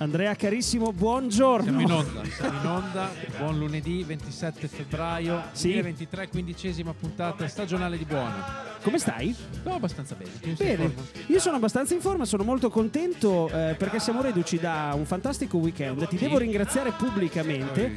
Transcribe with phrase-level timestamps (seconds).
[0.00, 1.64] Andrea carissimo, buongiorno.
[1.64, 3.10] Siamo in onda, siamo in onda.
[3.36, 5.72] Buon lunedì 27 febbraio Sì.
[5.72, 8.68] 2023, quindicesima puntata stagionale di Buona.
[8.82, 9.36] Come stai?
[9.62, 10.30] No, abbastanza bene.
[10.40, 10.90] Tu Bene,
[11.26, 15.58] io sono abbastanza in forma, sono molto contento eh, perché siamo reduci da un fantastico
[15.58, 16.08] weekend.
[16.08, 17.94] Ti devo ringraziare pubblicamente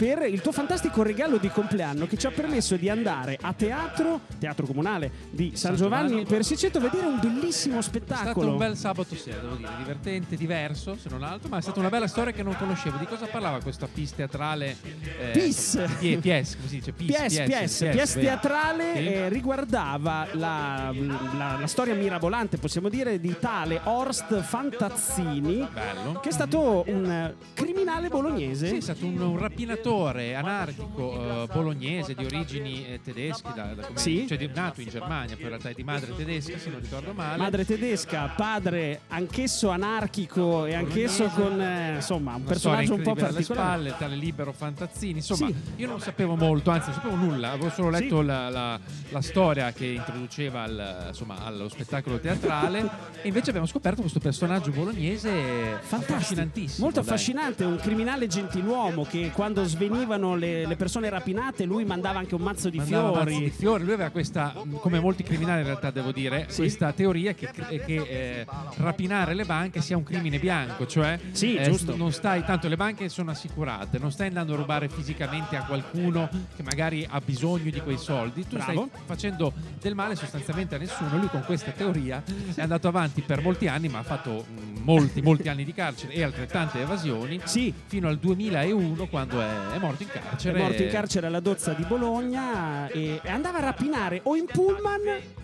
[0.00, 4.20] per il tuo fantastico regalo di compleanno che ci ha permesso di andare a teatro,
[4.38, 6.24] teatro comunale di San, San Giovanni, Giovanni.
[6.26, 8.52] Persiceto a vedere un bellissimo È stato spettacolo.
[8.52, 11.90] un bel sabato sera, devo dire, divertente, diverso, se non altro, ma è stata una
[11.90, 12.96] bella storia che non conoscevo.
[12.96, 14.74] Di cosa parlava questa pis teatrale?
[15.20, 15.74] Eh, Pis.
[15.74, 16.92] insomma, Pies, come si dice?
[16.92, 17.06] Pis,
[17.44, 18.26] pies, pies vero.
[18.26, 20.94] teatrale eh, riguardava la,
[21.36, 26.20] la- la storia mirabolante, possiamo dire, di tale Horst Fantazzini, Bello.
[26.20, 28.66] che è stato un eh, criminale bolognese.
[28.68, 33.82] Sì, è stato un, un rapinatore anarchico eh, bolognese di origini eh, tedesche, da, da
[33.86, 34.26] come- Sì.
[34.28, 37.12] cioè di- nato in Germania, poi in realtà è di madre tedesca, se non ricordo
[37.12, 37.36] male.
[37.38, 43.20] Madre tedesca, padre anch'esso anarchico e anch'esso con eh, insomma un personaggio un po' alle
[43.20, 43.68] particolare.
[43.90, 45.14] spalle, tale libero Fantazzini.
[45.18, 45.54] Insomma, Sì.
[45.76, 47.50] io non sapevo molto, anzi, non sapevo nulla.
[47.52, 48.02] Avevo solo Sì.
[48.02, 48.78] letto la, la-
[49.10, 53.08] la storia che introduceva al- insomma, allo spettacolo teatrale.
[53.22, 56.84] e invece abbiamo scoperto questo personaggio bolognese Fantastico, affascinantissimo.
[56.84, 57.08] molto dai.
[57.08, 62.42] affascinante, un criminale gentiluomo che quando svenivano le, le persone rapinate lui mandava anche un
[62.42, 63.30] mazzo di Mandava fiori.
[63.32, 63.84] mazzi di fiori.
[63.84, 66.56] Lui aveva questa, come molti criminali in realtà devo dire, Sì.
[66.62, 71.74] questa teoria che, che, eh, rapinare le banche sia un crimine bianco, cioè Sì, eh,
[71.96, 76.28] non stai, tanto le banche sono assicurate, non stai andando a rubare fisicamente a qualcuno
[76.54, 78.88] che magari ha bisogno di quei soldi, tu Bravo.
[78.90, 81.16] stai facendo del male sostanzialmente a nessuno.
[81.16, 82.22] Lui con questa teoria
[82.54, 86.12] è andato avanti per molti anni, ma ha fatto mh, molti, molti anni di carcere
[86.12, 87.40] e altrettante evasioni.
[87.44, 90.58] Sì, Fino al 2001 quando è, è morto in è carcere.
[90.58, 95.00] morto in carcere alla Dozza di Bologna e andava a rapinare o in pullman,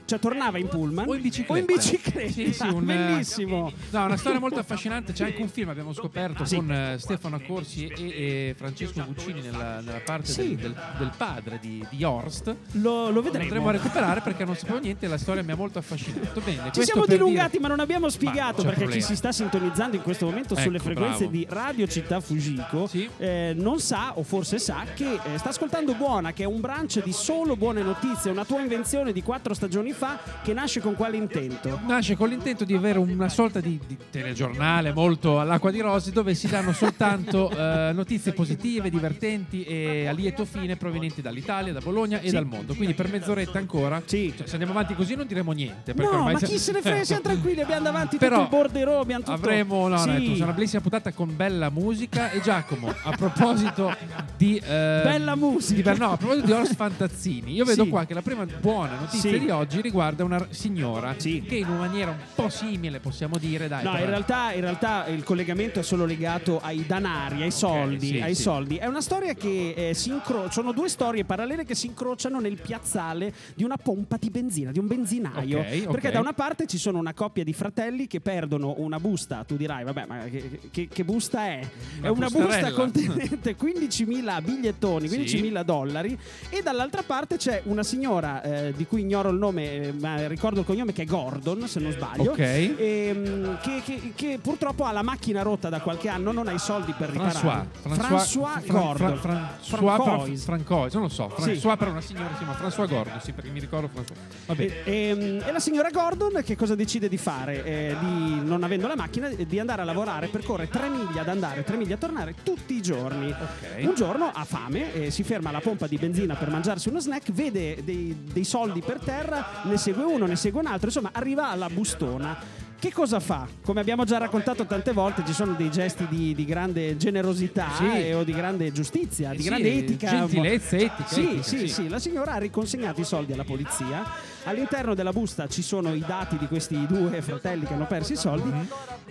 [0.06, 1.53] cioè tornava in pullman O in bicicletta.
[1.53, 2.33] o in bicicletta.
[2.33, 3.72] Sì, sì, un, Bellissimo.
[3.91, 5.12] No, una storia molto affascinante.
[5.12, 6.56] C'è anche un film, abbiamo scoperto, Sì.
[6.56, 8.05] con eh, Stefano Accorsi e,
[8.49, 10.55] e Francesco Guccini nella, nella parte Sì.
[10.55, 12.55] del, del- del padre di, di Horst.
[12.72, 13.45] Lo, lo Lo vedremo.
[13.45, 16.41] andremo a recuperare perché non sapevo niente la storia mi ha molto affascinato.
[16.45, 18.93] Bene, Ci siamo dilungati, dire- ma non abbiamo spiegato perché problema.
[18.93, 21.31] chi si sta sintonizzando in questo momento sulle Ecco, frequenze bravo.
[21.33, 23.09] di Radio Città Fujiko Sì.
[23.19, 27.03] eh, non sa, o forse sa, che eh, sta ascoltando Buona, che è un branch
[27.03, 31.17] di solo buone notizie, una tua invenzione di quattro stagioni fa che nasce con quale
[31.17, 31.81] intento?
[31.87, 36.34] Nasce con l'intento di avere una sorta di, di telegiornale molto all'acqua di rose dove
[36.34, 42.21] si danno soltanto eh, notizie positive, divertenti e a lieto fine provenienti dall'Italia, da Bologna
[42.21, 42.34] e Sì.
[42.34, 42.75] dal mondo.
[42.75, 44.33] Quindi per mezz'oretta ancora, Sì.
[44.37, 45.95] cioè, se andiamo avanti così non diremo niente.
[45.95, 49.23] No, ma chi se ne frega, siamo tranquilli, abbiamo davanti Però tutto il borderò, abbiamo
[49.25, 49.34] tutto.
[49.34, 50.37] Avremo, no, Sì.
[50.39, 52.31] no, una bellissima puntata con bella musica.
[52.31, 53.95] E Giacomo, a proposito
[54.37, 54.57] di.
[54.59, 55.93] eh, Bella musica.
[55.93, 57.89] di no, a proposito di Ors Fantazzini, io vedo Sì.
[57.91, 61.43] qua che la prima buona notizia di oggi riguarda una signora Sì.
[61.47, 63.85] che in una maniera un po' simile, possiamo dire, dai.
[63.85, 68.07] No, in realtà, in realtà il collegamento è solo legato ai danari, ai soldi.
[68.09, 68.43] sì, ai sì.
[68.43, 68.77] soldi.
[68.77, 72.61] È una storia che eh, si incrociano, sono due storie parallele che si incrociano nel
[72.61, 75.61] piazzale di una pompa di benzina, di un benzinaio.
[75.61, 75.91] Ok, ok.
[75.91, 79.57] Perché da una parte ci sono una coppia di fratelli che perdono una busta, tu
[79.57, 81.61] dirai, vabbè, ma che, che- che busta è?
[81.99, 82.73] Una è una busta bustarella.
[82.73, 85.19] contenente 15.000 bigliettoni, Sì.
[85.19, 86.19] 15.000 dollari.
[86.51, 90.61] E dall'altra parte c'è una signora eh, di cui ignoro il nome, eh, ma ricordo
[90.61, 92.31] il cognome che è Gordon, se non sbaglio.
[92.33, 92.39] Ok.
[92.41, 96.59] Ehm, che, che- che purtroppo ha la macchina rotta da qualche anno, non ha i
[96.59, 97.69] soldi per François, riparare.
[97.83, 99.17] François Fran- Gordon.
[99.19, 100.25] Fran- François, Francois.
[100.25, 101.33] Fran- Francois, non lo so.
[101.39, 101.51] Sì.
[101.53, 104.17] François per una signora si chiama François Gordon, sì, perché mi ricordo François.
[104.47, 104.63] Vabbè.
[104.63, 107.65] E, ehm, e la signora Gordon che cosa decide di fare?
[107.65, 111.29] Eh, di, non avendo la macchina, eh, di andare a lavorare, percorre 3 miglia ad
[111.29, 113.31] andare, 3 miglia a tornare tutti i giorni.
[113.31, 113.85] Ok.
[113.87, 117.33] Un giorno ha fame, eh, si ferma alla pompa di benzina per mangiarsi uno snack,
[117.33, 121.50] vede dei, dei soldi per terra, ne segue uno, ne segue un altro, insomma arriva
[121.50, 122.65] alla bustona.
[122.78, 123.49] Che cosa fa?
[123.65, 127.86] Come abbiamo già raccontato tante volte, ci sono dei gesti di, di grande generosità Sì.
[127.86, 130.09] eh, o di grande giustizia, di sì, grande etica.
[130.10, 131.68] gentilezza, etica, Sì, etica, sì, sì.
[131.68, 131.89] sì.
[131.89, 134.04] La signora ha riconsegnato i soldi alla polizia.
[134.47, 138.16] All'interno della busta ci sono i dati di questi due fratelli che hanno perso i
[138.16, 138.51] soldi.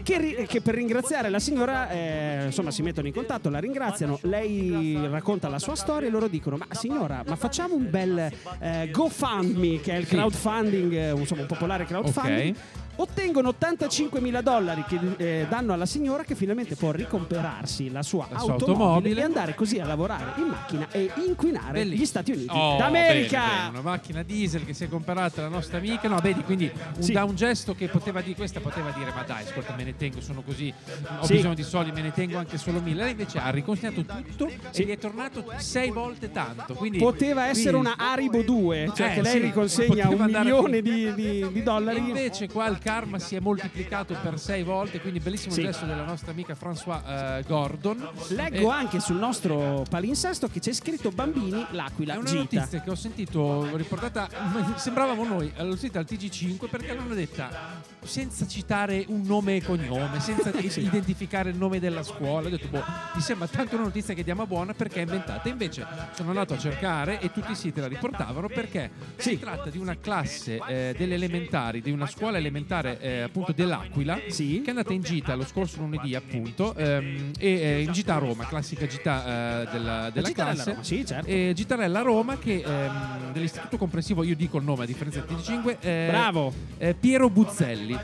[0.02, 4.18] Che, ri- che per ringraziare la signora, eh, insomma, si mettono in contatto, la ringraziano.
[4.24, 8.90] Lei racconta la sua storia e loro dicono: Ma signora, ma facciamo un bel eh,
[8.92, 12.56] GoFundMe, che è il crowdfunding, eh, insomma, un popolare crowdfunding.
[12.56, 12.62] Ok.
[12.98, 18.26] Ottengono 85 mila dollari che eh, danno alla signora che finalmente può ricomperarsi la sua
[18.32, 19.20] La automobile, automobile.
[19.20, 22.02] e andare così a lavorare in macchina e inquinare Bellissimo.
[22.02, 23.40] gli Stati Uniti Oh, d'America.
[23.42, 26.08] bene, bene, Una macchina diesel che si è comprata la nostra amica.
[26.08, 27.12] No, vedi, quindi un, Sì.
[27.14, 30.42] da un gesto che poteva dire, questa poteva dire, ma dai, ascoltami, ne tengo, sono
[30.42, 30.74] così,
[31.20, 31.34] ho Sì.
[31.36, 33.04] bisogno di soldi, me ne tengo anche solo mille.
[33.04, 34.82] Lei invece ha riconsegnato tutto Sì.
[34.82, 36.74] e gli è tornato sei volte tanto.
[36.74, 41.14] Quindi, Poteva essere quindi- una Haribo 2, cioè Eh, che lei riconsegna un milione di,
[41.14, 42.00] di- di E dollari.
[42.00, 45.62] invece qua il karma si è moltiplicato per sei volte, quindi bellissimo Sì.
[45.64, 47.02] gesto della nostra amica François
[47.40, 48.08] eh, Gordon.
[48.30, 52.40] Leggo Eh, anche sul nostro palinsesto che c'è scritto bambini l'aquila È una gita.
[52.40, 54.28] notizia che ho sentito riportata,
[55.16, 60.52] sembravamo noi, sentita al TG5 perché l'hanno detta senza citare un nome e cognome, senza
[60.66, 60.82] Sì.
[60.82, 62.48] identificare il nome della scuola.
[62.48, 62.84] Ho detto, boh,
[63.16, 65.48] mi sembra tanto una notizia che diamo buona perché è inventata.
[65.50, 69.78] Invece sono andato a cercare e tutti i siti la riportavano perché si tratta di
[69.78, 74.60] una classe eh, delle elementari, di una scuola elementare eh, appunto dell'Aquila Sì.
[74.62, 78.18] che è andata in gita lo scorso lunedì appunto ehm, e eh, in gita a
[78.20, 80.72] Roma, classica gita eh, della, della classe.
[80.72, 81.28] Roma, sì, certo.
[81.28, 85.78] E Gitarella Roma che ehm, dell'istituto comprensivo, io dico il nome a differenza del TG5,
[85.82, 86.54] eh, Bravo.
[86.78, 87.98] eh, Piero Buzzelli,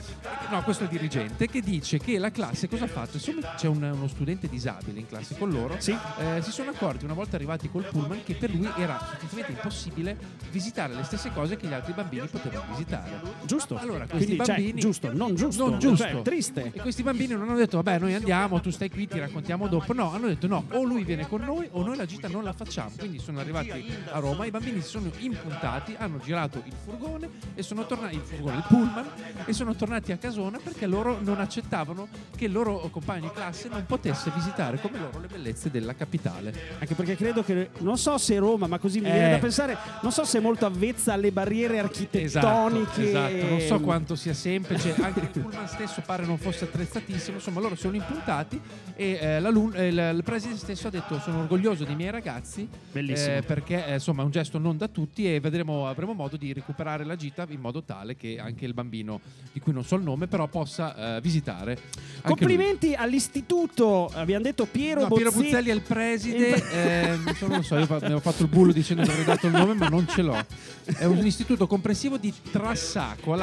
[0.50, 3.18] no questo è il dirigente, che dice che la classe cosa ha fatto?
[3.18, 5.92] Siccome c'è un- uno studente disabile in classe con loro, Sì.
[6.20, 10.18] eh, si sono accorti una volta arrivati col pullman che per lui era sostanzialmente impossibile
[10.52, 13.22] visitare le stesse cose che gli altri bambini potevano visitare.
[13.46, 13.78] Giusto.
[13.78, 15.70] Allora, questi Quindi, cioè, bambini- giusto, non giusto.
[15.70, 16.04] Non giusto.
[16.06, 16.72] Cioè, triste.
[16.74, 19.94] E questi bambini non hanno detto, vabbè, noi andiamo, tu stai qui, ti raccontiamo dopo.
[19.94, 22.54] No, hanno detto no, o lui viene con noi o noi la gita non la
[22.54, 22.92] facciamo.
[22.98, 23.70] Quindi sono arrivati
[24.12, 28.22] a Roma, i bambini si sono impuntati, hanno girato il furgone e sono tornati, il
[28.22, 29.06] furgone, il pullman,
[29.46, 33.68] e sono tornati a casona perché loro non accettavano che il loro compagno di classe
[33.70, 36.54] non potesse visitare come loro le bellezze della capitale.
[36.80, 39.12] Anche perché credo che, non so se Roma, ma così mi Eh.
[39.14, 42.24] viene da pensare, non so se è molto avvezza alle barriere architettoniche.
[42.24, 43.46] Esatto, esatto.
[43.50, 47.76] non so quanto sia semplice, anche il pullman stesso pare non fosse attrezzatissimo, insomma loro
[47.76, 48.60] sono impuntati
[48.96, 53.36] e eh, eh, il, il preside stesso ha detto sono orgoglioso dei miei ragazzi Bellissimo.
[53.38, 56.48] eh, perché eh, insomma è un gesto non da tutti e vedremo, avremo modo di
[56.48, 56.70] recuperare
[57.06, 59.20] la gita in modo tale che anche il bambino
[59.52, 61.72] di cui non so il nome però possa eh, visitare.
[61.72, 62.36] anche lui.
[62.36, 67.62] Complimenti all'istituto, abbiamo detto Piero, No, Piero Buzzelli è il preside, Il- eh, non lo
[67.62, 70.08] so, io mi ho fatto il bullo dicendo che avrei dato il nome, ma non
[70.08, 70.38] ce l'ho.
[70.84, 73.34] È un istituto comprensivo di Trassaco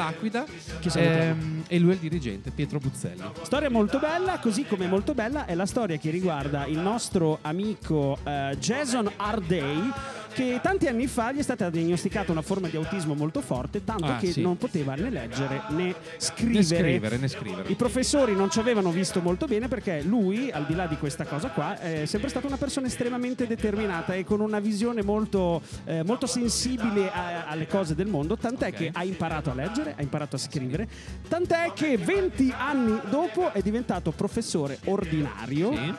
[0.89, 1.31] salutiamo.
[1.31, 3.21] ehm, e lui è il dirigente, Pietro Buzzelli.
[3.43, 8.17] Storia molto bella, così come molto bella è la storia che riguarda il nostro amico
[8.23, 9.91] eh, Jason Ardey
[10.33, 14.05] che tanti anni fa gli è stata diagnosticata una forma di autismo molto forte, tanto
[14.05, 14.41] Ah, che sì.
[14.41, 16.53] non poteva né leggere né scrivere.
[16.57, 17.69] Né scrivere, né scrivere.
[17.69, 21.25] I professori non ci avevano visto molto bene perché lui, al di là di questa
[21.25, 26.03] cosa qua, è sempre stata una persona estremamente determinata e con una visione molto, eh,
[26.03, 28.73] molto sensibile a- alle cose del mondo, tant'è Ok.
[28.75, 30.87] che ha imparato a leggere, ha imparato a scrivere,
[31.27, 35.73] tant'è che 20 anni dopo è diventato professore ordinario.
[35.75, 35.93] Sì.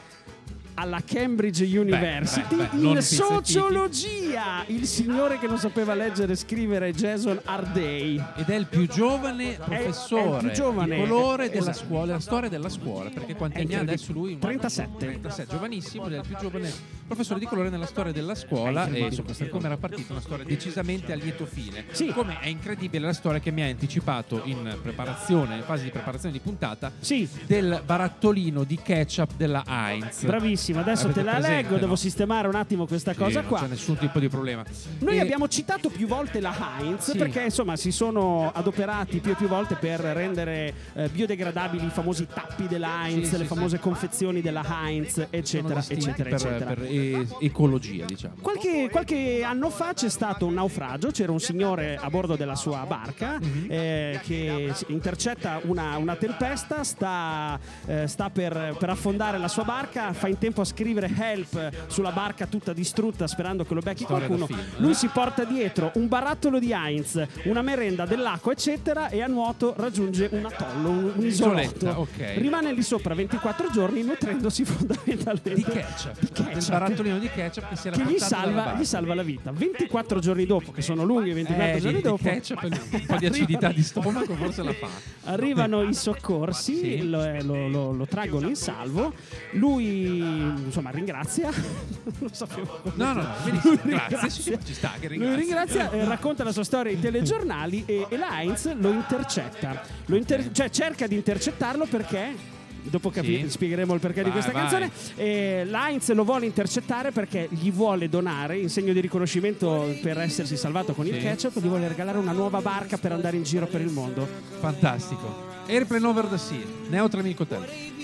[0.74, 4.64] Alla Cambridge University beh, beh, non in sociologia.
[4.66, 8.22] Il signore che non sapeva leggere e scrivere, Jason Ardey.
[8.36, 11.86] Ed è il più giovane professore è più giovane, di colore della esatto.
[11.86, 14.38] scuola, la storia della scuola, perché quanti anni ha adesso lui?
[14.38, 14.96] 37.
[14.98, 16.72] 37, giovanissimo, ed è il più giovane
[17.06, 21.12] professore di colore nella storia della scuola e insomma, come era partita una storia decisamente
[21.12, 21.84] a lieto fine.
[21.90, 22.06] Sì.
[22.12, 26.32] Come è incredibile la storia che mi ha anticipato in preparazione, in fase di preparazione
[26.32, 30.24] di puntata, Sì, del barattolino di ketchup della Heinz.
[30.24, 30.59] bravissimo.
[30.68, 31.96] Adesso Avete te la presente, leggo, devo no?
[31.96, 33.60] sistemare un attimo questa Sì, cosa non qua.
[33.60, 34.62] c'è nessun tipo di problema.
[34.98, 37.16] Noi E- abbiamo citato più volte la Heinz Sì.
[37.18, 42.26] perché insomma si sono adoperati più e più volte per rendere eh, biodegradabili i famosi
[42.32, 46.74] tappi della Heinz, Sì, le famose confezioni della Heinz, eccetera, eccetera, per, eccetera.
[46.74, 48.34] per e- ecologia, diciamo.
[48.40, 52.84] Qualche, qualche anno fa c'è stato un naufragio, c'era un signore a bordo della sua
[52.86, 53.66] barca Mhm.
[53.68, 60.12] eh, che intercetta una, una tempesta, sta, eh, sta per, per affondare la sua barca,
[60.12, 64.26] fa in tempo a scrivere help sulla barca tutta distrutta sperando che lo becchi Storia
[64.26, 64.46] qualcuno.
[64.46, 64.80] film, eh?
[64.80, 69.74] Lui si porta dietro un barattolo di Heinz, una merenda dell'acqua eccetera e a nuoto
[69.76, 71.60] raggiunge un atollo, un, un isolotto.
[71.60, 72.32] Isoletta, ok.
[72.36, 77.68] Rimane lì sopra 24 giorni nutrendosi fondamentalmente Di ketchup, di del ketchup barattolino di ketchup
[77.68, 79.50] che si era che gli salva, gli salva la vita.
[79.52, 83.04] 24 giorni dopo, che sono lunghi, 24 Eh, giorni di, di dopo, ketchup e un
[83.06, 84.88] po' di acidità di stomaco forse la fa.
[85.24, 87.08] arrivano i soccorsi, Sì.
[87.08, 89.12] lo, eh, lo- lo- lo traggono in salvo.
[89.52, 91.50] Lui, insomma, ringrazia.
[92.18, 95.36] non sapevo come No, no, no, benissimo, grazie, ci sta che Lui ringrazia.
[95.36, 99.82] ringrazia, eh, racconta la sua storia ai telegiornali e, e la Heinz lo intercetta.
[100.06, 102.58] Lo inter- cioè cerca di intercettarlo perché.
[102.82, 103.50] Dopo capi- Sì.
[103.50, 104.62] spiegheremo il perché di Vai, questa vai.
[104.62, 104.90] canzone.
[105.16, 110.56] Eh, l'Heinz lo vuole intercettare perché gli vuole donare, in segno di riconoscimento per essersi
[110.56, 111.20] salvato con il Sì.
[111.20, 114.26] ketchup, gli vuole regalare una nuova barca per andare in giro per il mondo.
[114.60, 115.48] Fantastico.
[115.66, 116.56] Airplane over the sea,
[116.88, 117.99] Neo 3000 Hotel.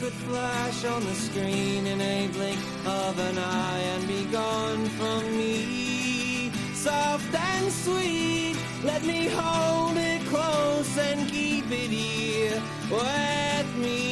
[0.00, 5.22] Could flash on the screen in a blink of an eye and be gone from
[5.36, 6.50] me.
[6.74, 8.56] soft and sweet.
[8.82, 12.60] Let me hold it close and keep it here
[12.90, 14.04] with me.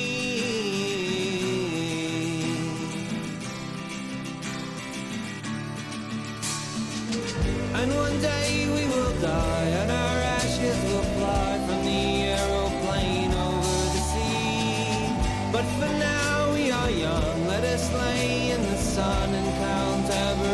[7.75, 11.12] And one day we will die, and our ashes will
[15.63, 20.52] But for now we are young, let us lay in the sun and count every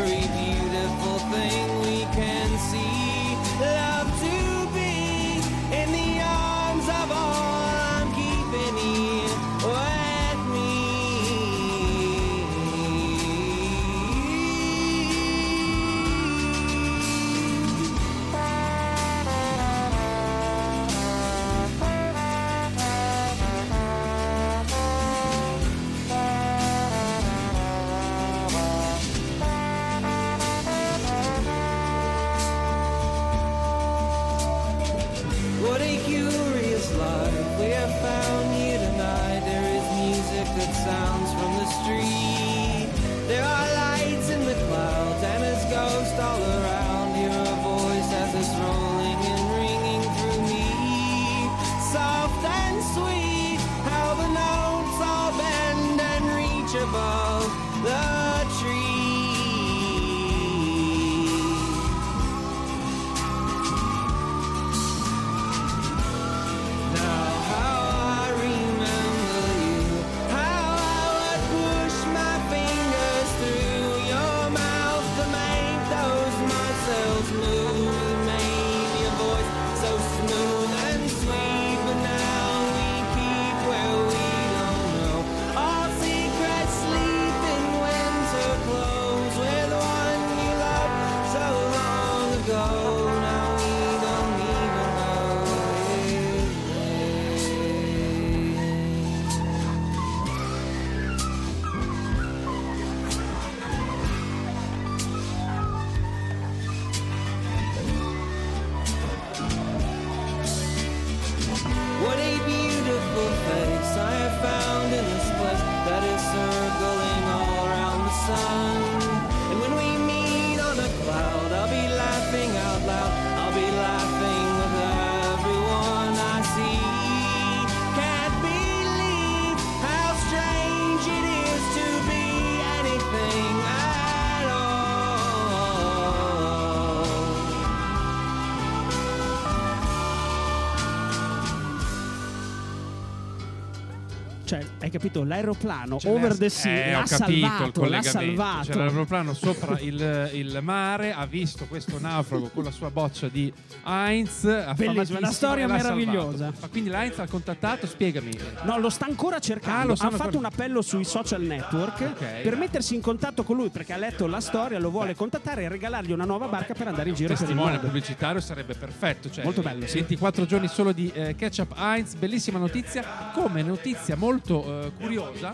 [144.89, 145.23] hai capito?
[145.23, 148.11] L'aeroplano Ce n'è- over the sea eh, l'ha ho capito il salvato, l'ha collegamento.
[148.11, 148.67] salvato.
[148.71, 153.51] C'era l'aeroplano sopra il, il mare, ha visto questo naufrago con la sua boccia di
[153.85, 154.43] Heinz.
[154.45, 156.51] affamatissimo, la storia l'ha meravigliosa.
[156.59, 158.31] Ma quindi l'Heinz l'ha contattato, spiegami.
[158.63, 159.87] No, lo sta ancora Ah, cercando.
[159.87, 162.41] lo ha fatto ancora- un appello sui social network Ok.
[162.43, 165.67] per mettersi in contatto con lui perché ha letto la storia, lo vuole contattare e
[165.69, 167.85] regalargli una nuova barca per andare in giro per il testimone mondo.
[167.87, 169.29] pubblicitario sarebbe perfetto.
[169.29, 169.95] Cioè, Molto bello, sì.
[169.99, 173.31] 24 giorni solo di eh, ketchup Heinz, bellissima notizia.
[173.33, 175.51] Come notizia molto eh, curiosa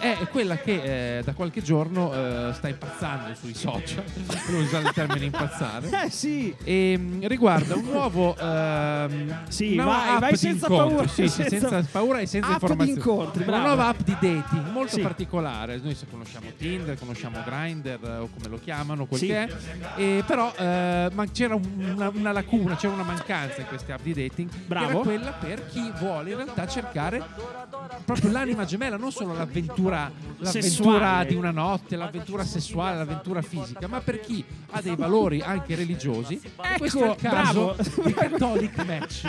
[0.00, 4.92] è quella che eh, da qualche giorno eh, sta impazzando sui social, per usare il
[4.92, 5.88] termine impazzare.
[6.08, 10.66] Eh sì, E mh, riguarda un nuovo ehm, Sì, una vai, app vai di senza
[10.66, 10.94] incontri.
[10.94, 13.66] paura, Sì, sì, senza- senza paura e senza app di informazioni incontri, una bravo.
[13.66, 15.00] nuova app di dating molto Sì.
[15.00, 19.26] particolare noi se conosciamo Tinder conosciamo Grindr eh, o come lo chiamano quel Sì.
[19.26, 19.48] che è
[19.96, 24.02] e però eh, ma c'era un- una, una lacuna c'era una mancanza in queste app
[24.02, 24.88] di dating che Bravo.
[24.90, 27.22] era quella per chi vuole in realtà cercare
[28.04, 34.00] proprio l'anima gemella non solo l'avventura, l'avventura di una notte l'avventura sessuale l'avventura fisica ma
[34.00, 38.02] per chi ha dei valori anche religiosi e questo è il caso bravo.
[38.08, 39.24] di Catholic Match.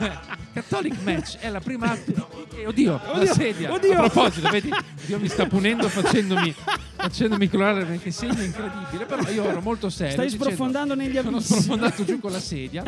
[0.00, 2.14] Eh, Catholic Match è la prima app di...
[2.56, 3.72] eh, Oddio, la Oddio, sedia.
[3.72, 3.92] oddio.
[4.02, 4.70] A proposito, vedi,
[5.06, 6.52] Dio mi sta punendo facendomi,
[6.96, 10.12] facendomi colorare perché segno incredibile, però io ero molto serio.
[10.12, 11.52] Stai dicendo- sprofondando negli Sono abissi.
[11.52, 12.82] sprofondato giù con la sedia.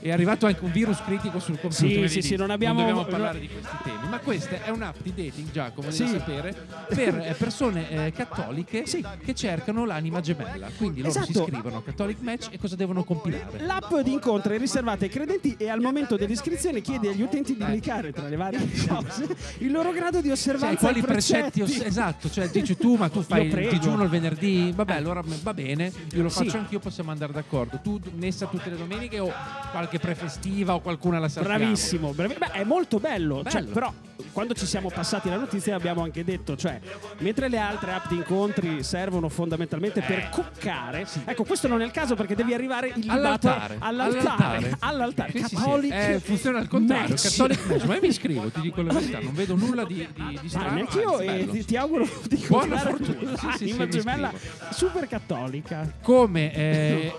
[0.00, 2.08] È arrivato anche un virus critico sul computer.
[2.08, 4.08] Sì, sì, sì, non abbiamo- dobbiamo parlare di questi temi.
[4.08, 6.08] Ma questa è un'app di dating, Giacomo, devi Sì.
[6.08, 9.04] sapere, per eh, persone eh, cattoliche Sì.
[9.24, 10.68] che cercano l'anima gemella.
[10.76, 11.44] Quindi loro si Esatto.
[11.46, 13.60] iscrivono a Catholic Match e cosa devono compilare?
[13.60, 17.62] L'app di incontro è riservata ai credenti e al momento dell'iscrizione chiede agli utenti di
[17.62, 18.58] indicare tra le varie
[18.88, 19.26] cose
[19.58, 23.08] il loro grado di Cioè, osservanza quali ai precetti, os- esatto, cioè dici tu, ma
[23.08, 26.44] tu fai il digiuno il venerdì, vabbè, allora va bene, io lo Sì.
[26.44, 27.78] faccio anch'io, possiamo andare d'accordo.
[27.82, 29.32] Tu messa tutte le domeniche o
[29.70, 31.58] qualche prefestiva o qualcuna la saltiamo?
[31.58, 33.72] Bravissimo, bravi- Beh, è molto bello, Cioè, Bello.
[33.72, 33.92] però
[34.32, 36.80] quando ci siamo passati la notizia abbiamo anche detto, cioè,
[37.18, 41.90] mentre le altre app di incontri servono fondamentalmente per coccare, ecco, questo non è il
[41.90, 43.76] caso perché devi arriare illibato All'altare.
[43.80, 45.32] all'altare, all'altare.
[45.32, 47.08] Sì, sì, Eh, funziona al contrario.
[47.10, 47.22] match.
[47.22, 47.84] Catholic match.
[47.84, 50.48] Ma io mi iscrivo, ti dico la verità, non vedo nulla di, di, di Ma
[50.48, 50.74] strano.
[50.74, 53.36] neanche io anzi, e ti, ti auguro di Buona fortuna.
[53.36, 54.32] Sì, sì, mi gemella
[54.70, 55.92] super cattolica.
[56.02, 57.12] Come eh,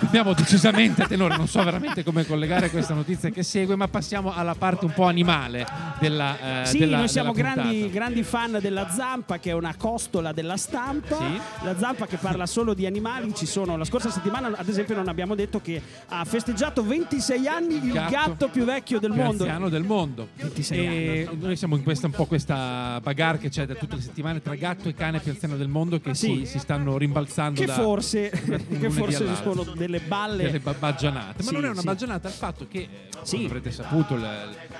[0.00, 4.34] abbiamo decisamente a tenore, non so veramente come collegare questa notizia che segue, ma passiamo
[4.34, 5.66] alla parte un po' animale
[5.98, 10.32] della eh, Sì, della- noi siamo grandi, grandi fan della Zampa, che è una costola
[10.32, 11.16] della stampa.
[11.18, 11.40] Sì.
[11.64, 13.34] La Zampa che parla solo di animali.
[13.34, 17.74] Ci sono, la scorsa settimana, ad esempio, non abbiamo detto che ha festeggiato 26 anni
[17.76, 19.42] il Gatto gatto, più vecchio del più mondo.
[19.44, 23.66] anziano del mondo 26 e noi siamo in questa un po' questa bagarre che c'è
[23.66, 26.38] da tutte le settimane tra gatto e cane più anziano del mondo che Sì.
[26.40, 29.54] si, si stanno rimbalzando Che da forse, che lunedì forse all'altro.
[29.54, 30.44] sono delle balle.
[30.44, 31.86] delle ba- baggianate ma Sì, non è una sì.
[31.86, 32.88] baggianata il fatto che
[33.22, 33.36] Sì.
[33.36, 34.20] come avrete saputo il,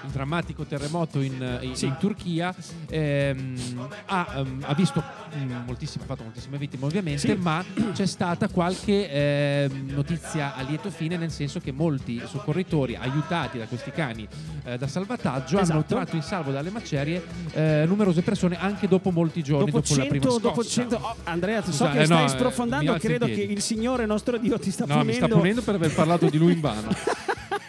[0.05, 2.55] il drammatico terremoto in, in- in Turchia
[2.89, 5.03] ehm, ha, ehm, ha visto
[5.37, 7.35] mm, moltissime, ha fatto moltissime vittime ovviamente Sì.
[7.35, 13.59] ma c'è stata qualche ehm, notizia a lieto fine nel senso che molti soccorritori aiutati
[13.59, 14.27] da questi cani
[14.65, 15.95] eh, da salvataggio hanno Esatto.
[15.95, 17.23] tratto in salvo dalle macerie
[17.53, 20.97] eh, numerose persone anche dopo molti giorni Dopo dopo, la 100, prima dopo scossa 100
[20.97, 22.93] oh, Andrea, so Scusa, che eh, stai no, eh, sprofondando.
[22.93, 25.27] mi Credo che il Signore nostro Dio ti sta No, mi punendo.
[25.27, 26.89] sta punendo per aver parlato di lui in vano.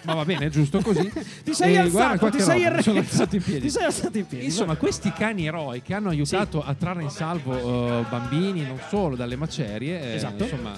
[0.08, 1.12] Ma va bene, è giusto così.
[1.44, 3.60] Ti sei E alzato, guarda qua ti sei roba, sono alzato in piedi.
[3.62, 4.46] Ti sei alzato in piedi.
[4.46, 9.16] Insomma, questi cani eroi che hanno aiutato a trarre in salvo eh, bambini, non solo
[9.18, 10.44] dalle macerie, eh, Esatto.
[10.44, 10.78] insomma,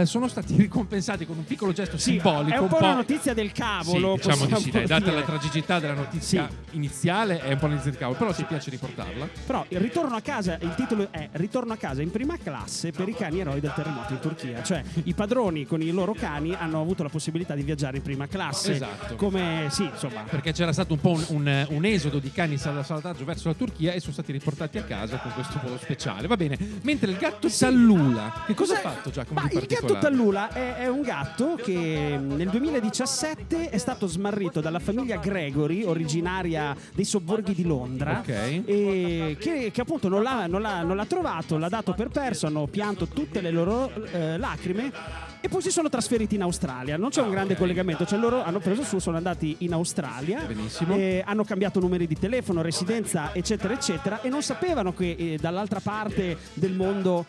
[0.00, 2.56] eh, sono stati ricompensati con un piccolo gesto Sì, simbolico.
[2.56, 4.16] è un po' una notizia del cavolo.
[4.20, 6.76] Sì, diciamo di sì, dai, data la tragicità della notizia Sì.
[6.76, 9.28] iniziale, è un po' una notizia del cavolo, però ci piace riportarla.
[9.46, 13.08] Però il ritorno a casa, il titolo è Ritorno a casa in prima classe per
[13.08, 14.62] i cani eroi del terremoto in Turchia.
[14.62, 18.26] Cioè i padroni con i loro cani hanno avuto la possibilità di viaggiare in prima
[18.26, 18.54] classe.
[18.64, 19.14] Esatto.
[19.16, 20.22] Come sì, insomma.
[20.22, 23.54] Perché c'era stato un po' un, un- un esodo di cani sal- salvataggio verso la
[23.54, 26.26] Turchia e sono stati riportati a casa con questo volo speciale.
[26.26, 26.58] Va bene.
[26.82, 29.98] Mentre il gatto Tallula, che cosa ha fatto Giacomo Ma il gatto?
[29.98, 35.82] Tallula è, è un gatto che mh, nel 2017 è stato smarrito dalla famiglia Gregory,
[35.84, 38.18] originaria dei sobborghi di Londra.
[38.20, 38.28] Ok.
[38.66, 42.46] E che, che appunto non l'ha, non l'ha- non l'ha trovato, l'ha dato per perso,
[42.46, 44.92] hanno pianto tutte le loro eh, lacrime.
[45.46, 46.96] E poi si sono trasferiti in Australia.
[46.96, 47.60] Non c'è un grande ok.
[47.60, 50.96] collegamento, cioè loro hanno preso su, sono andati in Australia, Benissimo.
[50.96, 55.78] e hanno cambiato numeri di telefono, residenza, eccetera, eccetera, e non sapevano che eh, dall'altra
[55.78, 57.26] parte del mondo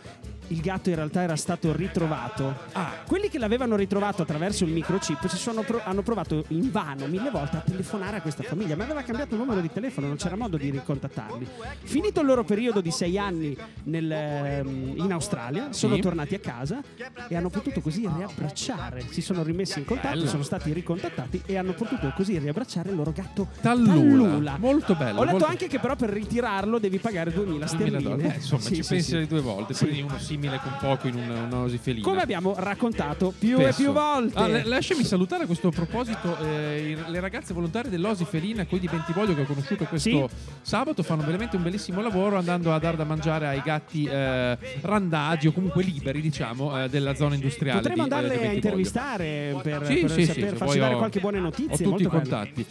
[0.50, 2.56] il gatto in realtà era stato ritrovato.
[2.72, 7.06] Ah, Quelli che l'avevano ritrovato attraverso il microchip si sono pro- hanno provato in vano
[7.08, 10.16] mille volte a telefonare a questa famiglia, ma aveva cambiato il numero di telefono, non
[10.16, 11.46] c'era modo di ricontattarli.
[11.84, 16.02] Finito il loro periodo di sei anni nel, ehm, in Australia, sono Sì.
[16.02, 16.82] tornati a casa
[17.28, 19.04] e hanno potuto così riabbracciare.
[19.10, 20.28] Si sono rimessi in contatto, Bello.
[20.28, 24.58] sono stati ricontattati e hanno potuto così riabbracciare il loro gatto Tallula.
[24.58, 28.34] Molto bello, Ho letto molto- anche che però per ritirarlo devi pagare 2000 2000 sterline.
[28.34, 29.28] Eh, insomma, Sì, ci sì, pensi sì.
[29.28, 29.74] due volte.
[29.74, 30.02] Sì.
[30.02, 32.04] Uno simile con poco in un- un'osi felina.
[32.06, 33.82] Come abbiamo raccontato più Spesso.
[33.82, 34.38] e più volte.
[34.40, 39.34] Ah, lasciami salutare a questo proposito eh, le ragazze volontarie dell'Osi Felina, qui di Bentivoglio
[39.34, 40.30] che ho conosciuto questo
[40.62, 45.48] sabato, fanno veramente un bellissimo lavoro andando a dar da mangiare ai gatti eh, randagi
[45.48, 47.82] o comunque liberi, diciamo, eh, della zona industriale.
[47.88, 51.20] Potremmo eh, andarle a intervistare per, Sì, per sì, saper- sì, farci dare ho- qualche
[51.20, 51.86] buone Ho notizie.
[51.86, 52.66] tutti i contatti.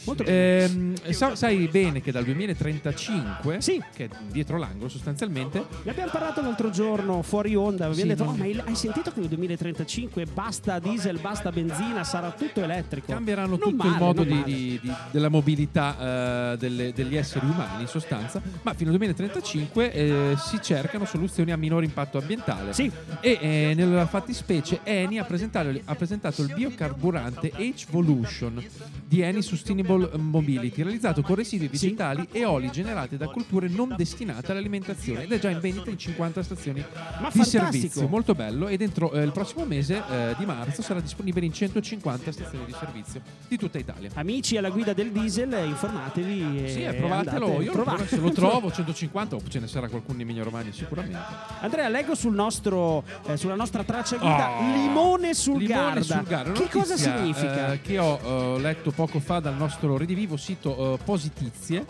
[1.13, 3.83] Sa- sai bene che dal 2035, Sì.
[3.95, 7.87] che è dietro l'angolo sostanzialmente, Ne abbiamo parlato l'altro giorno fuori onda.
[7.87, 12.31] Abbiamo detto: non- "Oh, ma hai sentito che nel 2035 basta diesel, basta benzina, sarà
[12.31, 13.13] tutto elettrico?
[13.13, 17.47] Cambieranno Non tutto male, il modo di- di- di- della mobilità eh, delle- degli esseri
[17.47, 22.73] umani in sostanza, ma fino al 2035 eh, si cercano soluzioni a minore impatto ambientale.
[22.73, 22.91] Sì.
[23.21, 28.65] E eh, nella fattispecie Eni ha presentato, ha presentato il biocarburante H-Volution
[29.07, 34.51] di Eni Sustainable Mobility, realizzato con residui vegetali e oli generati da colture non destinate
[34.51, 37.63] all'alimentazione ed è già in vendita in 50 stazioni Ma di fantastico.
[37.63, 38.09] servizio.
[38.09, 42.33] Molto bello e dentro eh, il prossimo mese eh, di marzo sarà disponibile in 150
[42.33, 44.11] stazioni di servizio di tutta Italia.
[44.15, 46.65] Amici alla guida del diesel, informatevi.
[46.65, 48.07] E Sì, eh, provatelo, andate- io lo provate.
[48.09, 51.19] se lo trovo 150 o ce ne sarà qualcuno in Emilia Romagna sicuramente.
[51.61, 54.63] Andrea, leggo sul nostro, eh, sulla nostra traccia guida Oh,
[55.03, 56.03] limone sul Limone Garda.
[56.03, 57.73] sul Garda, Che cosa notizia, significa?
[57.73, 61.85] eh, che ho eh, letto poco fa dal nostro redivivo sito eh, Positizie.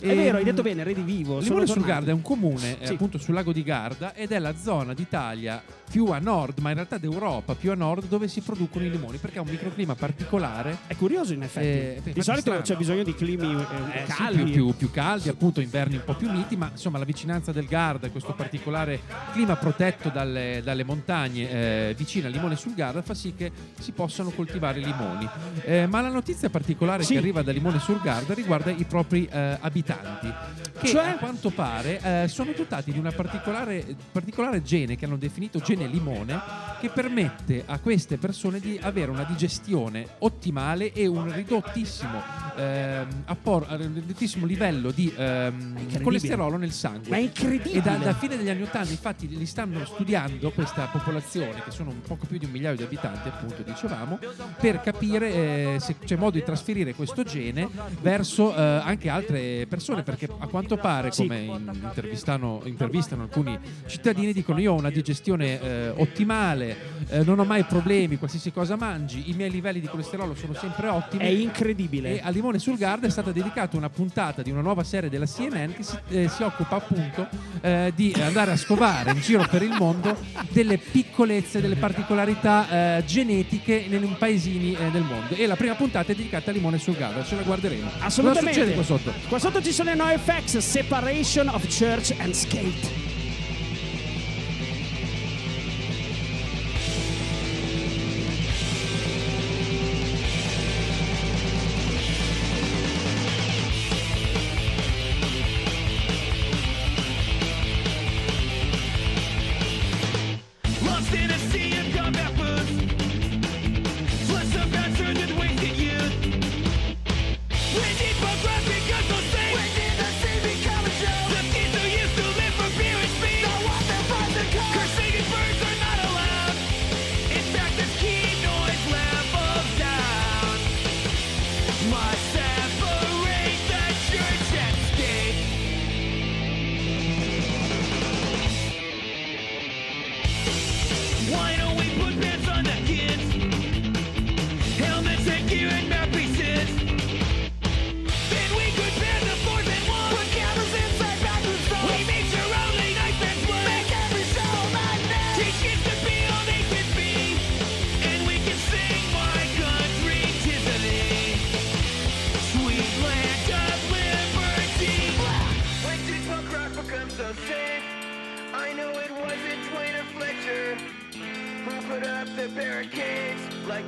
[0.00, 1.38] È vero, hai Ehm, detto bene, Redivivo.
[1.40, 1.82] Limone sul.
[1.82, 2.92] Garda è un comune eh, Sì.
[2.94, 6.76] appunto sul lago di Garda ed è la zona d'Italia più a nord, ma in
[6.76, 10.78] realtà d'Europa più a nord dove si producono i limoni perché ha un microclima particolare.
[10.86, 12.10] È curioso in effetti.
[12.10, 12.60] Eh, di solito strano.
[12.62, 14.42] c'è bisogno di climi eh, Eh, sì, caldi.
[14.44, 17.66] più, più- più caldi, appunto inverni un po' più miti, ma insomma la vicinanza del
[17.66, 19.00] Garda, questo particolare
[19.32, 23.92] clima protetto dalle, dalle montagne eh, vicine al limone sul Garda fa sì che si
[23.92, 25.28] possano coltivare limoni.
[25.64, 27.12] Eh, ma la notizia particolare Sì.
[27.14, 29.58] che arriva da Limone sul Garda riguarda i propri eh,
[29.90, 31.08] abitanti che Cioè?
[31.08, 35.86] a quanto pare eh, sono dotati di una particolare, particolare gene che hanno definito gene
[35.86, 36.40] limone
[36.80, 42.22] che permette a queste persone di avere una digestione ottimale e un ridottissimo,
[42.56, 46.00] ehm, appor- un ridottissimo livello di incredibile.
[46.02, 47.10] colesterolo nel sangue.
[47.10, 47.78] Ma è incredibile.
[47.78, 51.90] E da, da fine degli anni 80 infatti li stanno studiando questa popolazione, che sono
[51.90, 54.18] un poco più di un migliaio di abitanti, appunto dicevamo,
[54.58, 55.32] per capire
[55.74, 57.68] eh, se c'è modo di trasferire questo gene
[58.00, 61.22] verso eh, anche altre persone, perché a quanto pare, Sì.
[61.22, 66.76] come in- intervistano, intervistano alcuni cittadini, dicono io ho una digestione eh, ottimale,
[67.08, 70.88] eh, non ho mai problemi, qualsiasi cosa mangi, i miei livelli di colesterolo sono sempre
[70.88, 71.22] ottimi.
[71.24, 72.16] È incredibile.
[72.16, 75.26] E a Limone sul Garda è stata dedicata una puntata di una nuova serie della
[75.26, 77.28] CNN che si, eh, si occupa appunto
[77.60, 80.16] eh, di andare a scovare in giro per il mondo
[80.50, 85.34] delle piccolezze, delle particolarità eh, genetiche nei paesini eh, del mondo.
[85.34, 87.88] E la prima puntata è dedicata a Limone sul Garda, ce la guarderemo.
[88.00, 88.48] Assolutamente.
[88.50, 89.12] Cosa succede qua sotto?
[89.28, 93.09] Qua sotto ci i NoFX, Separation of Church and Skate.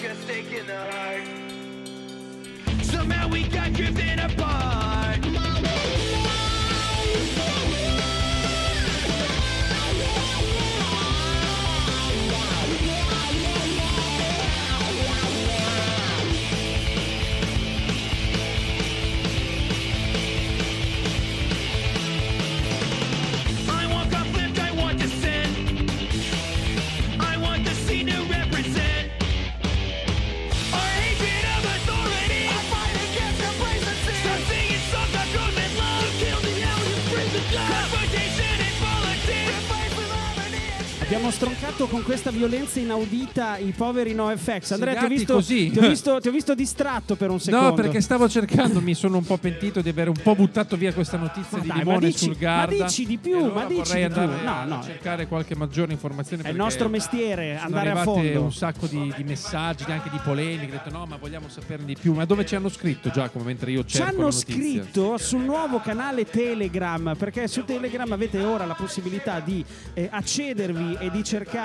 [0.05, 1.23] A stake in the heart.
[2.83, 4.82] Somehow we got drifted apart.
[41.73, 44.73] Stroncato con questa violenza inaudita i poveri NoFX.
[44.73, 47.69] Andrea, ti ho, visto, ti, ho visto, ti ho visto distratto per un secondo.
[47.69, 50.93] No, perché stavo cercando, mi sono un po' pentito di aver un po' buttato via
[50.93, 52.77] questa notizia Ma di dai, Limone dici- sul Garda.
[52.77, 54.23] ma dici di più, allora ma dici di più.
[54.23, 54.83] No, a no.
[54.83, 58.43] cercare qualche maggiore informazione È il nostro mestiere andare a fondo.
[58.43, 60.75] un sacco di, di messaggi, anche di polemiche.
[60.77, 62.13] Ho detto no, ma vogliamo saperne di più.
[62.13, 64.55] Ma dove ci hanno scritto Giacomo mentre io Ci cerco hanno la notizia?
[64.55, 70.97] scritto sul nuovo canale Telegram, perché su Telegram avete ora la possibilità di eh, accedervi
[71.01, 71.61] e di cercare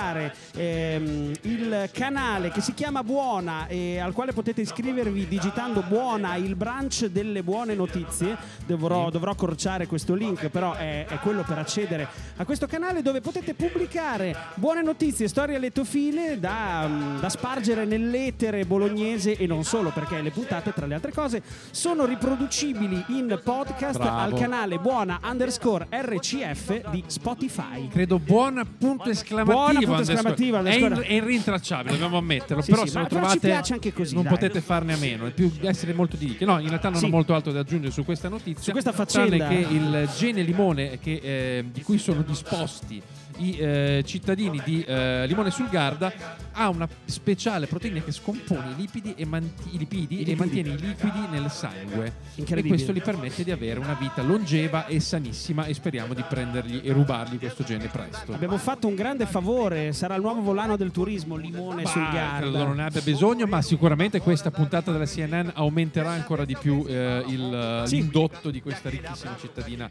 [0.54, 6.54] ehm, il canale che si chiama Buona e al quale potete iscrivervi digitando Buona, il
[6.54, 8.36] branch delle buone notizie.
[8.66, 13.20] Dovrò, dovrò accorciare questo link, però è, è quello per accedere a questo canale dove
[13.20, 19.90] potete pubblicare buone notizie, storie fine da, mm, da spargere nell'etere bolognese e non solo,
[19.90, 24.18] perché le puntate, tra le altre cose, sono riproducibili in podcast Bravo.
[24.18, 27.88] al canale buona underscore RCF di Spotify.
[27.88, 29.58] Credo buona punto esclamativo.
[29.58, 32.62] Buona punto esclamativo, È, in- è irrintracciabile, dobbiamo ammetterlo.
[32.62, 34.32] Sì, però sì, se lo trovate, piace anche così, non dai.
[34.32, 35.26] potete farne a meno.
[35.26, 36.46] È più essere molto di nicchia.
[36.46, 37.04] No, in realtà non Sì.
[37.06, 38.62] ho molto altro da aggiungere su questa notizia.
[38.62, 39.48] Su questa tranne faccenda.
[39.48, 43.02] che il gene limone che, eh, di cui sono disposti
[43.38, 46.12] i eh, cittadini di eh, Limone sul Garda
[46.52, 50.34] ha una speciale proteina che scompone i lipidi e, manti- i lipidi I e lipidi.
[50.36, 52.12] mantiene i liquidi nel sangue.
[52.34, 56.80] E questo gli permette di avere una vita longeva e sanissima e speriamo di prendergli
[56.82, 58.32] e rubargli questo gene presto.
[58.32, 62.50] Abbiamo fatto un grande favore, sarà il nuovo volano del turismo, limone sul Bah, credo
[62.56, 62.74] non Garda.
[62.74, 67.82] ne abbia bisogno, ma sicuramente questa puntata della CNN aumenterà ancora di più eh, il,
[67.86, 67.96] Sì.
[67.96, 69.88] l'indotto di questa ricchissima cittadina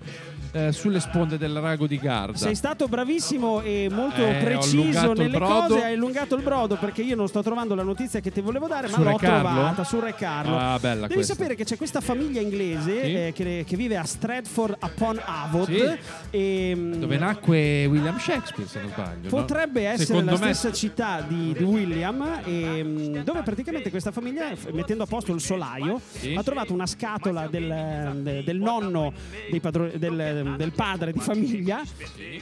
[0.51, 2.38] eh, sulle sponde del rago di Garda.
[2.38, 5.84] Sei stato bravissimo rapidissimo e molto Eh, preciso nelle cose.
[5.84, 8.88] Hai allungato il brodo perché io non sto trovando la notizia che ti volevo dare,
[8.88, 9.50] ma Su l'ho Carlo?
[9.54, 10.58] trovata su Re Carlo.
[10.58, 11.34] Ah, Devi questa.
[11.34, 13.13] sapere che c'è questa famiglia inglese Sì.
[13.13, 15.65] eh, che, che vive a Stratford upon Avon.
[15.65, 15.97] Sì.
[16.32, 19.23] E, mm, Dove nacque William Shakespeare, se non sbaglio.
[19.23, 19.30] no?
[19.30, 24.12] Potrebbe essere Secondo la me stessa città di, di William, e, mh, dove praticamente questa
[24.12, 26.34] famiglia, mettendo a posto il solaio, Sì.
[26.36, 29.13] ha trovato una scatola del, de- del nonno
[29.62, 31.82] padro- del, del padre di famiglia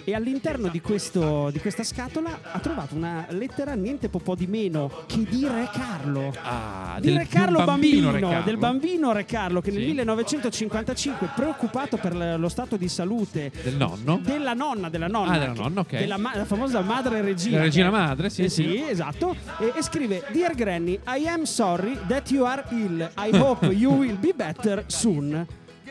[0.04, 4.90] e all'interno di, questo- di questa scatola ha trovato una lettera niente po' di meno
[5.08, 6.32] che di Re Carlo.
[6.44, 8.44] Ah, Di del- Re Carlo bambino, bambino, Re Carlo.
[8.46, 9.86] del bambino Re Carlo che nel Sì.
[9.88, 14.20] 1955 preoccupato per lo stato di salute Del nonno.
[14.24, 15.98] della nonna, della nonna, Ah, della nonna, ok.
[15.98, 17.58] della ma- la famosa madre regina.
[17.58, 18.84] La regina madre, sì, Eh sì.
[18.88, 19.36] esatto.
[19.60, 23.10] E, e scrive: Dear Granny, I am sorry that you are ill.
[23.18, 25.46] I hope you will be better soon.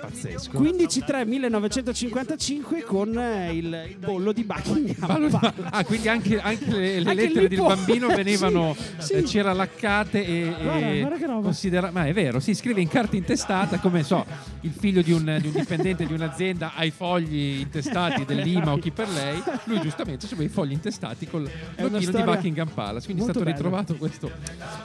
[0.04, 0.60] Pazzesco.
[0.60, 5.52] 15-3 1955 con eh, il, il bollo di Buckingham.
[5.70, 9.24] Ah, quindi anche, anche le, le Anche lettere del bambino venivano Sì, eh, sì.
[9.24, 13.78] c'era laccate e, Guarda, e guarda considera- ma è vero, si scrive in carta intestata
[13.78, 14.24] come so,
[14.60, 18.78] il figlio di un, di un dipendente di un'azienda ha i fogli intestati dell'IMA o
[18.78, 23.04] chi per lei, lui giustamente aveva i fogli intestati col una logino di Buckingham Palace,
[23.04, 23.52] quindi è stato bella.
[23.52, 24.30] ritrovato questo,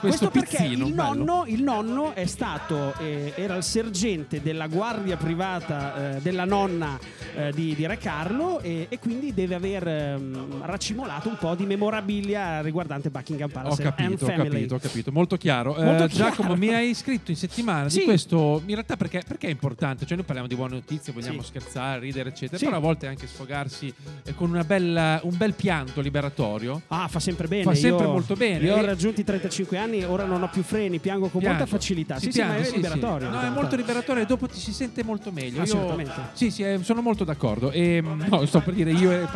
[0.00, 0.86] Questo perché pizzino.
[0.86, 1.14] il bello.
[1.14, 6.98] nonno, il nonno è stato, eh, era il sergente della guardia privata eh, della nonna
[7.36, 11.64] eh, di, di Re Carlo e, e quindi deve aver ehm, racimolato un po' di
[11.66, 15.76] memorabilia riguardante Buckingham Ho Palace and capito, ho capito, ho capito, molto chiaro.
[15.76, 16.30] Eh, Molto chiaro.
[16.30, 18.00] Giacomo, mi hai scritto in settimana Sì.
[18.00, 20.04] di questo, in realtà perché, perché è importante?
[20.06, 21.48] Cioè noi parliamo di buone notizie, vogliamo Sì.
[21.48, 22.64] scherzare, ridere, eccetera, Sì.
[22.64, 23.92] però a volte anche sfogarsi
[24.24, 26.82] eh, con una bella- un bel pianto liberatorio.
[26.88, 27.62] Ah, fa sempre bene.
[27.64, 28.64] Fa sempre Io- molto bene.
[28.64, 31.76] Io ho raggiunto i 35 anni, ora non ho più freni, piango con molta Pianto.
[31.76, 32.18] facilità.
[32.18, 33.28] Si Sì, sì, ma piange, è liberatorio.
[33.28, 35.56] No, è molto liberatorio e dopo ti si sente molto meglio.
[35.56, 36.12] Io- Assolutamente.
[36.32, 37.70] sì, sì, eh, sono molto d'accordo.
[37.70, 39.26] E, mm, no, sto per dire io eh,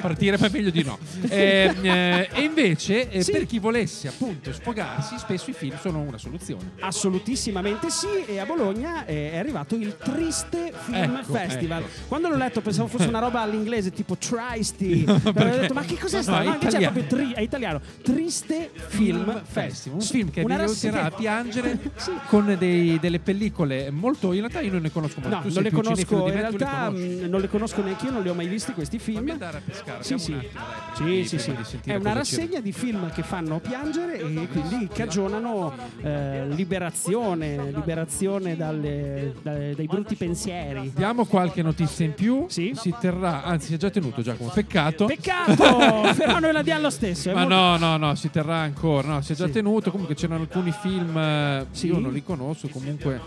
[0.00, 0.98] partire, ma meglio di no.
[1.28, 3.32] E, eh, e invece, Sì.
[3.32, 6.72] per chi volesse appunto sfogarsi, spesso i film sono una soluzione.
[6.80, 11.82] Assolutissimamente sì, e a Bologna è arrivato il Triste Film Ecco, Festival.
[11.82, 11.88] ecco.
[12.08, 15.04] Quando l'ho letto pensavo fosse una roba all'inglese tipo Tristy.
[15.36, 16.38] No, ho detto ma che cos'è sta?
[16.42, 17.80] no, No, è proprio tri- è italiano.
[18.02, 19.98] Triste Film Festival.
[20.00, 22.10] un film che vi aiuterà a piangere Sì.
[22.28, 25.62] con dei- delle pellicole molto in realtà io non ne conosco molto No, tu non
[25.62, 28.46] le conosco, in le realtà mh, non le conosco neanche io, non li ho mai
[28.48, 29.30] visti questi fammi film.
[29.30, 30.32] andare a pescare Sì, sì.
[30.32, 31.78] attimo, dai, Sì, sì, sì.
[31.84, 39.34] È una rassegna di film che fanno piangere e quindi cagionano eh, liberazione, liberazione dalle-
[39.42, 40.92] dalle- dai brutti pensieri.
[40.94, 42.46] Diamo qualche notizia in più.
[42.48, 42.72] Sì.
[42.74, 44.50] Si terrà, anzi, si è già tenuto Giacomo.
[44.50, 45.04] Peccato.
[45.06, 47.30] Peccato, però noi la diamo lo stesso.
[47.32, 49.08] Ma molto- no, no, no, si terrà ancora.
[49.08, 49.52] No, si è già Sì.
[49.52, 49.90] tenuto.
[49.90, 51.16] Comunque c'erano alcuni film.
[51.16, 51.86] eh, Sì.
[51.88, 52.68] Io non li conosco.
[52.68, 53.20] Comunque.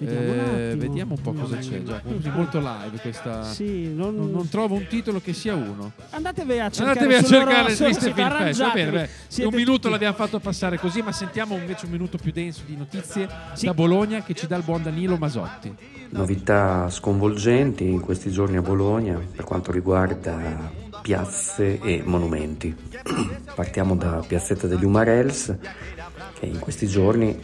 [0.00, 1.82] Vediamo un eh, vediamo un po' cosa c'è.
[1.82, 3.44] Così molto live questa.
[3.44, 5.92] Sì, non, Non, non trovo un titolo che sia uno.
[6.10, 8.60] Andatevi a cercare, Andatevi a cercare il Triste Film Fest.
[8.60, 12.16] Va bene, beh, un minuto tutti- l'abbiamo fatto passare così, ma sentiamo invece un minuto
[12.16, 13.66] più denso di notizie Sì.
[13.66, 15.74] da Bologna che ci dà il buon Danilo Masotti.
[16.10, 22.74] Novità sconvolgenti in questi giorni a Bologna per quanto riguarda piazze e monumenti.
[23.54, 25.54] Partiamo da Piazzetta degli Umarels,
[26.38, 27.38] che in questi giorni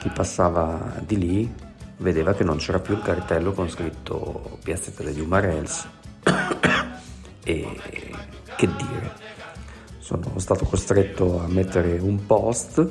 [0.00, 1.52] chi passava di lì
[2.00, 5.88] vedeva che non c'era più il cartello con scritto Piazzetta degli Umarels.
[7.44, 7.66] e
[8.56, 9.12] che dire,
[9.98, 12.86] sono stato costretto a mettere un post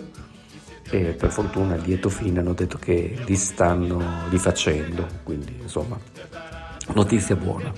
[0.89, 5.99] e per fortuna a lieto fine hanno detto che li stanno rifacendo, quindi insomma
[6.93, 7.71] notizia buona.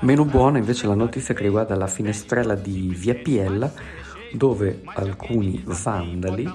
[0.00, 3.70] Meno buona invece la notizia che riguarda la finestrella di Via Piella
[4.32, 6.50] dove alcuni vandali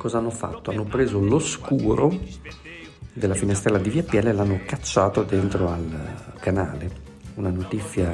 [0.00, 0.70] cosa hanno fatto?
[0.70, 2.08] Hanno preso l'oscuro
[3.12, 7.08] della finestrella di Via Piella e l'hanno cacciato dentro al canale.
[7.34, 8.12] Una notizia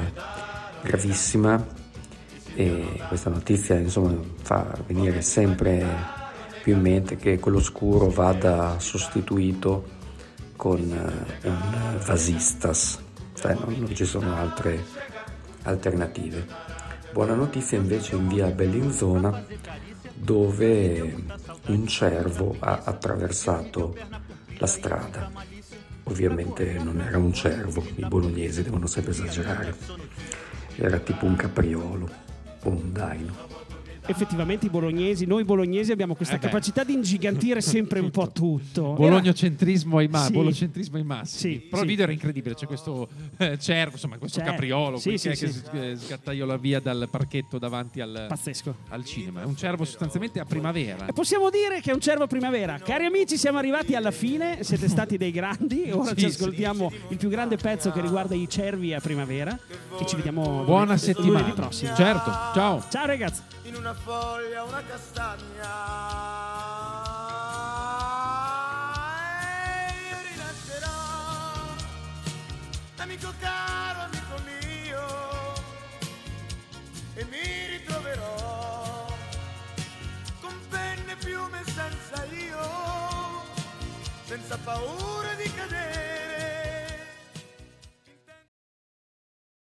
[0.81, 1.65] gravissima
[2.55, 5.85] e questa notizia insomma fa venire sempre
[6.63, 9.95] più in mente che quello scuro vada sostituito
[10.55, 12.99] con eh, un vasistas,
[13.33, 14.83] Cioè, non, non ci sono altre
[15.63, 16.45] alternative.
[17.13, 19.45] Buona notizia invece in via Bellinzona
[20.13, 21.15] dove
[21.67, 23.95] un cervo ha attraversato
[24.57, 25.31] la strada.
[26.03, 29.75] Ovviamente non era un cervo, i bolognesi devono sempre esagerare,
[30.75, 32.09] era tipo un capriolo
[32.63, 33.35] o un daino.
[34.07, 38.93] Effettivamente i bolognesi, noi bolognesi abbiamo questa Eh capacità di ingigantire sempre un po' tutto.
[38.93, 40.31] Bolognocentrismo ai, ma- Sì.
[40.33, 41.53] bolocentrismo ai massimi.
[41.53, 41.81] Sì, Però sì.
[41.83, 42.55] il video era incredibile.
[42.55, 44.51] C'è questo eh, cervo, insomma, questo Certo.
[44.51, 45.61] capriolo Sì, sì, che, sì.
[45.95, 48.75] sgattaiola via dal parchetto davanti al, Pazzesco.
[48.89, 49.41] al cinema.
[49.41, 51.05] È un cervo sostanzialmente a primavera.
[51.05, 52.77] E possiamo dire che è un cervo primavera.
[52.79, 55.89] Cari amici, siamo arrivati alla fine, siete stati dei grandi.
[55.97, 56.41] Ora Sì, ci sì.
[56.41, 59.57] ascoltiamo il più grande pezzo che riguarda i cervi a primavera.
[59.99, 61.39] E ci vediamo Buona settimana.
[61.39, 61.95] lunedì prossimo.
[61.95, 62.83] Certo, ciao.
[62.89, 63.41] Ciao ragazzi.
[63.67, 65.69] In una foglia una castagna.
[69.41, 71.75] E io rinascerò
[72.97, 75.05] amico caro amico mio
[77.15, 79.07] e mi ritroverò
[80.39, 83.45] con penne piume senza io
[84.23, 86.06] senza paura di cadere